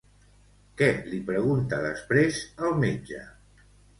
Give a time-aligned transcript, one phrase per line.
[0.79, 3.21] Què li pregunta després al metge?